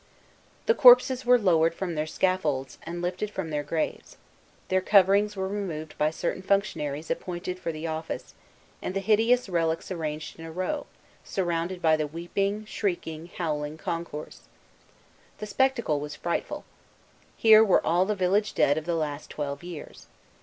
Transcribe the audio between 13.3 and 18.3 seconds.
howling concourse. The spectacle was frightful. Here were all the